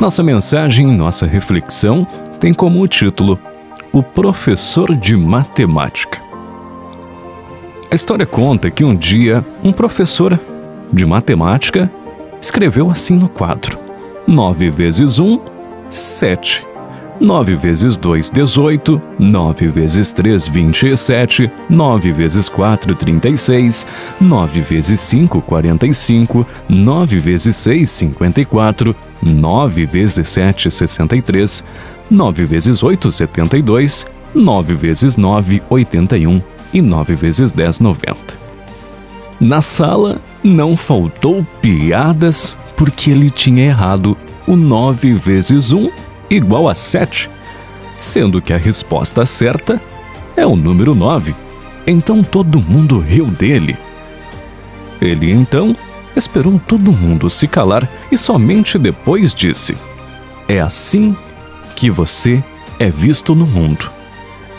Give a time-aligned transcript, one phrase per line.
[0.00, 2.06] Nossa mensagem, nossa reflexão
[2.40, 3.38] tem como título
[3.92, 6.22] O Professor de Matemática.
[7.90, 10.40] A história conta que um dia um professor
[10.90, 11.92] de matemática
[12.40, 13.78] escreveu assim no quadro:
[14.26, 15.38] 9 vezes 1,
[15.90, 16.66] 7.
[17.20, 19.02] 9 vezes 2, 18.
[19.18, 21.52] 9 vezes 3, 27.
[21.68, 23.86] 9 vezes 4, 36.
[24.18, 26.46] 9 vezes 5, 45.
[26.70, 28.96] 9 vezes 6, 54.
[29.22, 31.64] 9 vezes 7, 63.
[32.10, 34.06] 9 vezes 8, 72.
[34.34, 36.42] 9 vezes 9, 81.
[36.72, 38.16] E 9 vezes 10, 90.
[39.40, 45.90] Na sala não faltou piadas porque ele tinha errado o 9 vezes 1
[46.30, 47.28] igual a 7,
[47.98, 49.80] sendo que a resposta certa
[50.36, 51.34] é o número 9.
[51.86, 53.76] Então todo mundo riu dele.
[55.00, 55.76] Ele então
[56.16, 59.76] esperou todo mundo se calar e somente depois disse:
[60.48, 61.16] É assim
[61.76, 62.42] que você
[62.78, 63.90] é visto no mundo.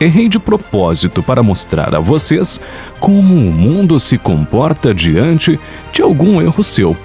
[0.00, 2.60] Errei de propósito para mostrar a vocês
[2.98, 5.58] como o mundo se comporta diante
[5.92, 6.96] de algum erro seu.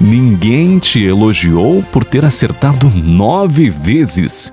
[0.00, 4.52] Ninguém te elogiou por ter acertado nove vezes.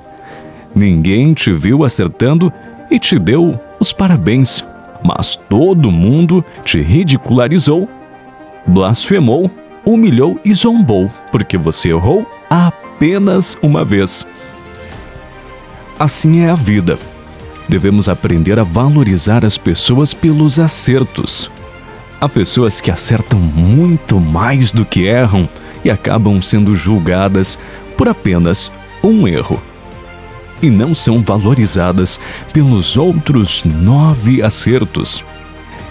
[0.75, 2.53] Ninguém te viu acertando
[2.89, 4.63] e te deu os parabéns,
[5.03, 7.89] mas todo mundo te ridicularizou,
[8.65, 9.49] blasfemou,
[9.85, 14.25] humilhou e zombou porque você errou apenas uma vez.
[15.99, 16.97] Assim é a vida
[17.67, 21.49] devemos aprender a valorizar as pessoas pelos acertos.
[22.19, 25.47] Há pessoas que acertam muito mais do que erram
[25.83, 27.59] e acabam sendo julgadas
[27.97, 28.71] por apenas
[29.03, 29.61] um erro.
[30.61, 32.19] E não são valorizadas
[32.53, 35.23] pelos outros nove acertos.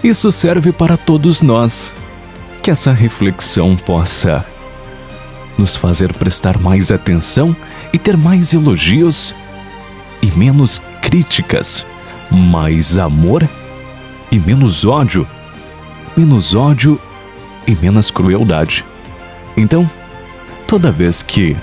[0.02, 1.92] Isso serve para todos nós.
[2.62, 4.46] Que essa reflexão possa
[5.58, 7.56] nos fazer prestar mais atenção
[7.92, 9.34] e ter mais elogios
[10.22, 11.84] e menos críticas,
[12.30, 13.46] mais amor
[14.30, 15.26] e menos ódio,
[16.16, 17.00] menos ódio
[17.66, 18.84] e menos crueldade.
[19.56, 19.90] Então,
[20.66, 21.56] toda vez que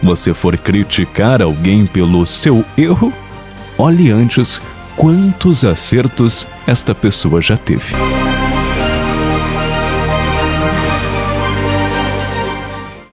[0.00, 3.12] você for criticar alguém pelo seu erro,
[3.76, 4.62] olhe antes
[4.96, 7.92] quantos acertos esta pessoa já teve.